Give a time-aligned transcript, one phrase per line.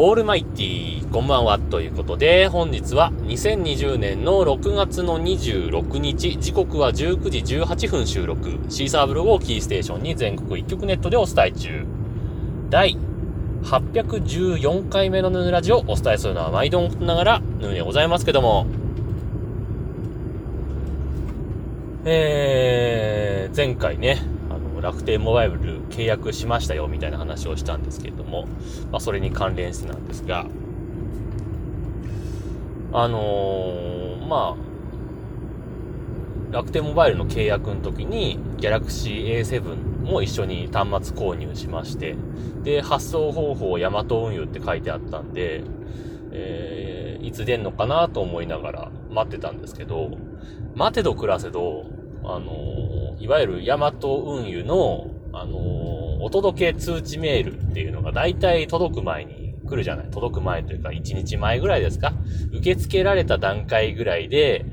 [0.00, 11.84] オールマイティー、こんばんは、ということで、本日は2020年の6月の26日、時刻は19時18分収録、シーサーブログをキーステーションに全国一曲ネットでお伝え中。
[12.70, 12.96] 第
[13.64, 18.68] 814回目のヌーラジオをお伝えするのは毎度ながらヌーでございますけども、
[22.04, 24.22] えー、前回ね、
[24.80, 28.46] 楽天モバイル契約しましたよみたいな話をしたんですけれども、
[28.90, 30.46] まあ、それに関連してなんですが、
[32.92, 34.68] あのー、まあ、
[36.52, 42.16] 楽天モバイルの契約の時に、Galaxy A7 も一緒に端末購入しまして、
[42.62, 45.62] で、発送方法ヤマト運輸って書いてあったんで、
[46.32, 50.10] えー、いつ出んのかなと思いながら待ってたんですけど、
[50.74, 51.84] 待てど暮らせど、
[52.24, 62.12] あの、いわゆるヤマト運輸の、あの、お届け通知メールっていうのが大体届く前に来るじゃない届く前というか1日前ぐらいですか
[62.52, 64.64] 受け付けられた段階ぐらいで、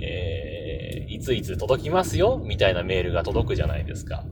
[0.00, 4.24] えー、いついつ届きますよみたいなメールが届くじゃないですか。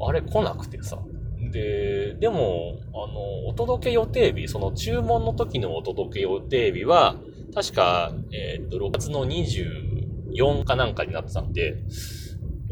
[0.00, 0.98] あれ来なくてさ。
[1.50, 7.16] で、でも、あの、お届け予定日、その注文の時のお届け予定日は、
[7.54, 9.85] 確か、えっ、と、6月の20、
[10.36, 11.76] 4かなんかになってたんで、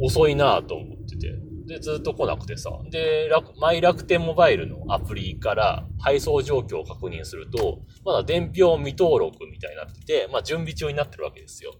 [0.00, 1.34] 遅いなと思ってて。
[1.66, 2.70] で、ずっと来なくてさ。
[2.90, 11.72] で、マイ楽天モバイルのアプリから配送状況を確認すると、まだ伝票未登録みたいになってて、まあ準備中になってるわけですよ。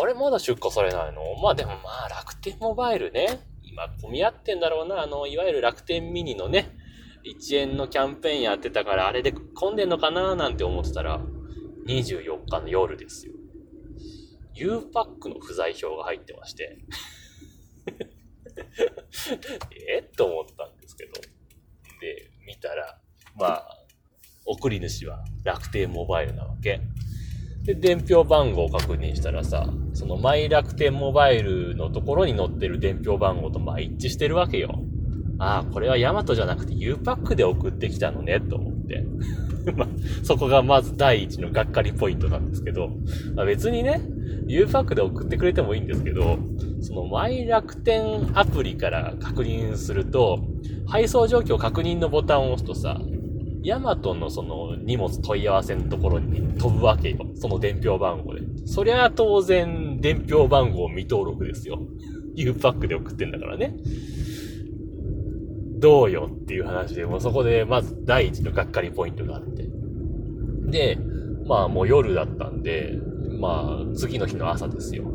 [0.00, 1.22] あれまだ出荷されないの？
[1.42, 3.40] まあでもまあ楽天モバイルね。
[3.64, 5.02] 今混み合ってんだろうな。
[5.02, 6.76] あの、いわゆる楽天ミニのね、
[7.24, 11.20] 1円のキャンペーンやってたからあれで混んでんのかななんて思ってたら、
[11.86, 13.32] 24日の夜ですよ。
[14.58, 16.78] U パックの不在票が入ってまして
[19.88, 20.00] え？
[20.00, 21.12] っと思ったんですけど。
[22.00, 23.00] で、見たら、
[23.36, 23.68] まあ、
[24.46, 26.80] 送り主は楽天モバイルなわけ。
[27.64, 34.82] で、伝票番号を確認したらさ、そのマイ楽天モバイルのところに載ってる伝票番号とまあ一致してるわけよ。
[35.38, 38.77] ああ、これはヤマトじゃなくて U パックで送ってきたのね、と思っ。
[39.76, 39.88] まあ、
[40.22, 42.90] そこがまず第一のがっかりポイントなんですけど、
[43.34, 44.00] まあ、別にね、
[44.46, 46.38] U パックで送ってくれてもいいんですけど、
[46.80, 50.40] そのマイ楽天アプリから確認すると、
[50.86, 53.00] 配送状況確認のボタンを押すとさ、
[53.62, 57.18] ヤマトのその荷物問い合わせのところに飛ぶわけよ。
[57.34, 58.42] その伝票番号で。
[58.66, 61.78] そりゃ当然、伝票番号未登録ですよ。
[62.34, 63.74] U パックで送ってんだからね。
[65.78, 69.68] どうよっていう話で、もうそこでまず第一のがっかりポイントがあって。
[70.70, 70.98] で、
[71.46, 72.98] まあもう夜だったんで、
[73.38, 75.10] まあ次の日の朝ですよ。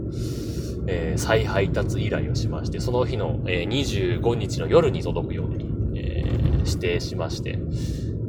[0.87, 5.65] えー、再配達依頼をしまして、その日の、えー、25日の夜に届くように、
[5.97, 7.59] えー、指定しまして、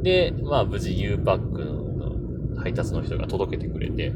[0.01, 4.13] で、まあ無事 U パックの配達の人が届けてくれて、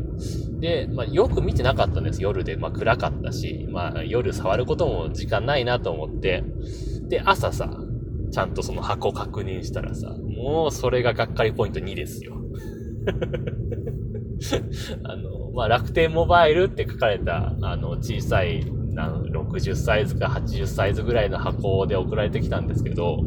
[0.59, 2.56] で、まあよく見てなかったんです、夜で。
[2.56, 6.44] まあ暗かったし、まあ夜触ることも時間ないなと思って、
[7.09, 7.84] で、朝さ、
[8.31, 12.35] ちゃんとその箱確認したらさ、もうそれががっかりポイント2ですよ。
[15.03, 23.19] あの、まあ、楽天モバイルって書かれた、あの、小さいな、60サイズか80サイズぐらいの箱で送られてきたんですけど、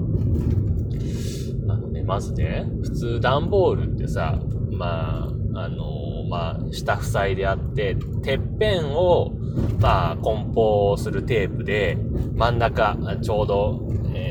[1.69, 4.41] あのね、まずね、普通段ボールってさ、
[4.73, 9.33] まあ、あの、まあ、下塞いであって、てっぺんを、
[9.81, 11.99] まあ、梱包するテープで、
[12.35, 13.83] 真ん中、ちょうど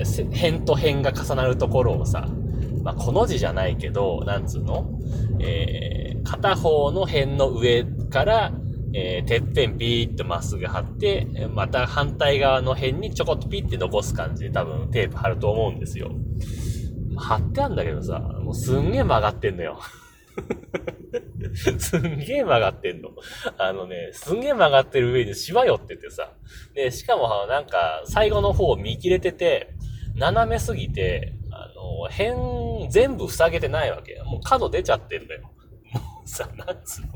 [0.06, 2.28] 辺と辺が重なるところをさ、
[2.84, 5.00] まあ、この字じゃないけど、なんつうの？
[5.39, 8.51] えー、片方の辺の上から、
[8.94, 16.11] えー、てっぺんピーッとまっすぐ貼って、また反対側の辺にちょこっとピッて残す感じで多分テープ貼ると思うんですよ。
[17.17, 19.79] 貼ってあんだけどさ、もうすんげえ曲がってんのよ。
[21.78, 23.09] すんげえ曲がってんの。
[23.57, 26.34] あのね、すんげえ曲がってる上にしわ寄っててさ。
[26.73, 29.73] で、しかもなんか、最後の方見切れてて、
[30.16, 34.22] 斜めすぎて、あの、辺全部塞げてないわけ。
[34.23, 35.43] もう角出ちゃってんだよ。
[35.93, 37.08] もうさ、なんつうの。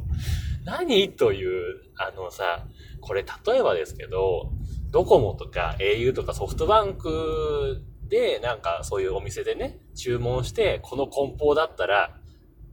[0.66, 2.66] 何という、あのさ、
[3.02, 4.52] これ例えばですけど、
[4.92, 12.18] ドコモとか au とかソフトバンクで、なんかそういうお店でね、注文して、この梱包だったら、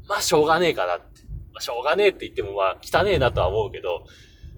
[0.09, 1.23] まあしょうがねえかなって。
[1.53, 4.05] まあ、しょうがねえって言ってもまあ汚ねえなとは思うけど、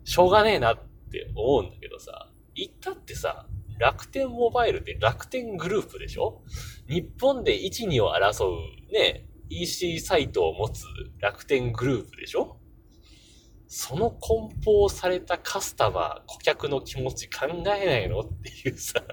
[0.04, 0.78] しょうがねえなっ
[1.10, 3.46] て思うんだけどさ、言ったってさ、
[3.78, 6.42] 楽天モバイルって楽天グループでしょ？
[6.88, 10.84] 日本で1、2を争うね、EC サイトを持つ
[11.20, 12.58] 楽天グループでしょ？
[13.66, 18.20] その梱包されたカスタマー、顧客の気持ち考えないの？
[18.20, 19.00] っていうさ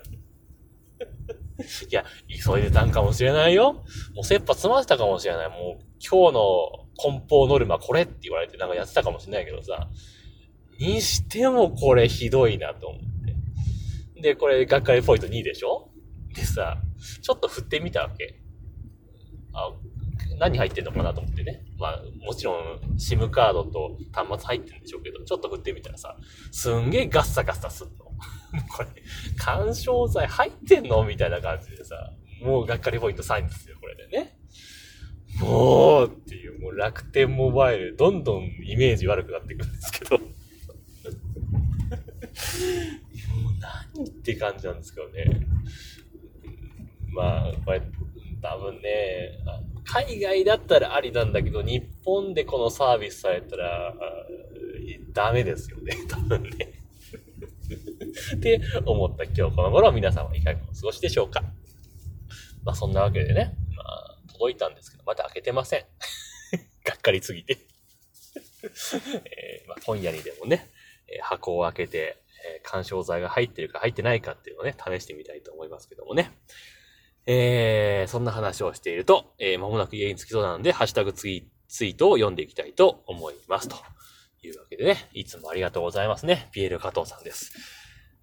[1.90, 3.74] いや、急いでたんかもしれないよ。
[4.16, 5.50] もう切羽詰まってたかもしれない。
[5.50, 9.90] もう今日の梱包ノルマこれって言われてなんかやってたかもしれないけどさ。
[10.80, 13.11] にしてもこれひどいなと思って。
[14.21, 15.89] で、これ、がっかりポイント2でしょ？
[16.33, 16.81] でさ、
[17.21, 18.39] ちょっと振ってみたわけ。
[19.53, 19.71] あ、
[20.39, 21.65] 何入ってんのかなと思ってね。
[21.77, 26.18] まあ、もちろん、SIM カードと端末入ってるんでしょうけど、ちょっと振ってみたらさ、
[26.51, 28.06] すんげえガッサガッサすんの。
[28.75, 28.88] これ、
[29.38, 34.38] 干渉剤入ってんのみたいな感じでさ、もうがっかりポイント3ですよ、これでね。
[35.39, 40.17] もうっていう、もう楽天モバイル、どんどんイメージ悪くなっていくんですけど。
[40.17, 40.29] もう
[43.95, 45.47] 何って感じなんですけどね。
[47.13, 47.81] まあ、これ、
[48.41, 49.39] 多分ね、
[49.83, 53.94] 海外だったらありなんだけど、日本でこのサービスされたら、
[55.12, 56.73] ダメですよね、 多分ね。
[58.35, 61.41] って思った今日この頃皆さんはいかがお過ごしでしょうか
[62.65, 65.85] まあそんなわけでね、まあ届いたんですけど、まだ開けてません。
[66.83, 67.57] がっかりすぎて
[69.25, 70.69] えー、まあ本屋にでもね、
[71.07, 76.31] え箱を開けて、えー、干渉剤が入ってるか入ってないかっていうのをね、試してみたいと思いますけどもね。
[77.27, 83.69] えー、そんな話をしていると、えー、間もなく家に着きそうなので、ハッシュタグツイツイートを読んでいきたいと思います。
[83.69, 83.77] と
[84.41, 86.49] いうわけでね、いつもありがとうございますね。
[86.51, 87.53] ピエール加藤さんです。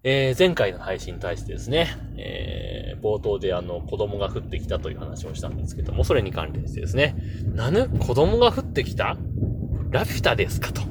[0.03, 1.87] えー、前回の配信に対してですね、
[2.17, 7.15] えー、冒頭であの、子供が降ってきたという話をしたんですけども、それに関連してですね、
[7.53, 9.17] なぬ子供が降ってきた？
[9.89, 10.71] ラピュタですか？
[10.71, 10.81] と。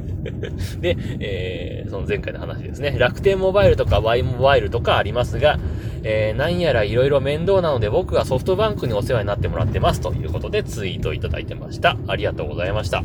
[0.80, 2.96] で、えー、その前回の話ですね。
[2.98, 5.58] 楽天モバイルとか Y モバイルとかありますが、
[6.02, 11.96] えー、何やら色々面倒なので僕がソフトバンクにお世話になってもらってますということでツイートいただいてました。
[12.06, 13.02] ありがとうございました。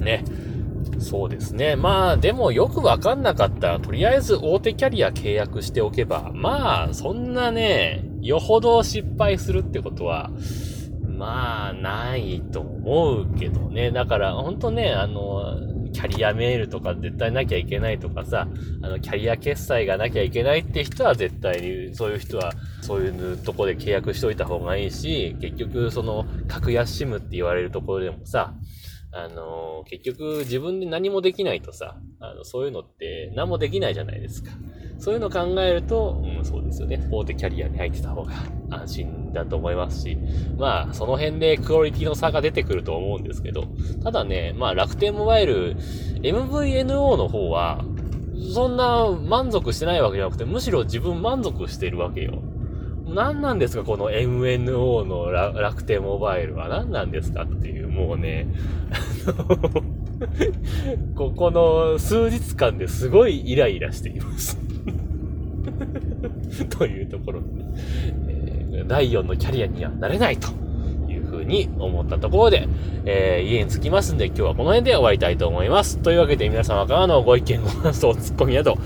[0.00, 0.24] ね。
[0.98, 1.76] そうですね。
[1.76, 10.30] まあ、でもよくわかんなかったら、とりあえず大手キャリア契約しておけば、まあ、そんなね、よほど失敗するってことは、
[11.16, 13.90] まあ、ないと思うけどね。
[13.90, 15.56] だから、ほんとね、あの、
[15.92, 18.48] キャリアメールとか絶対なきゃいけないとかさ、
[18.82, 28.54] あの、キャリア決済がなきゃいけないって人は絶対に、そういう人は、そういうとこで契約しといた方がいいし、結局、その、格安シムって言われるところでもさ、
[29.12, 34.50] あの、結局自分で何もできないとさ、あの、そういうのって何もできないじゃないですか。
[35.04, 37.06] そういうのを考えると、うん、そうですよね。
[37.10, 38.32] 大手キャリアに入ってた方が
[38.70, 40.16] 安心だと思いますし、
[40.56, 43.66] まあ、その辺でクオリティの差が出てくると思うんですけど、
[44.02, 45.76] ただね、まあ、楽天モバイル、
[46.22, 47.84] MVNO の方は、
[48.54, 52.42] そんな満足してないわけじゃなくて、むしろ自分満足してるわけよ。
[53.06, 58.46] 何なんですかこの MNO の楽天モバイルは何なんですかっていう、もうね、
[61.14, 64.58] ここの数日間ですごいイライラしています
[66.70, 67.64] というところで、ね、
[68.72, 70.48] えー、第4のキャリアにはなれないと
[71.10, 72.68] いうふうに思ったところで、
[73.04, 75.98] えー、家に着きますんで今日はこの辺で終わりたいと思います。
[75.98, 78.78] というわけで皆様からのご意見、ご感想、ツッコミなど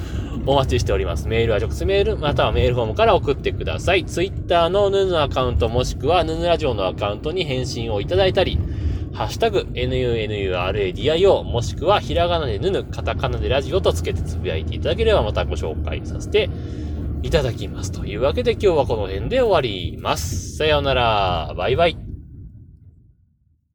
[0.46, 1.28] お待ちしております。
[1.28, 4.04] メールは直接メール、またはメールフォームから送ってください。
[4.04, 8.58] ツイッターのヌヌアカウントもしくはヌヌラジオのアカウントに返信をいただいたり、
[9.18, 16.48] ハッシュタグ、nunuradio、もしくはひらがなでぬぬ、カタカナでラジオとつけてつぶやいていただければまたご紹介させて
[17.24, 17.90] いただきます。
[17.90, 20.56] というわけで今日はこの辺で終わります。
[20.56, 21.52] さようなら。
[21.56, 22.07] バイバイ。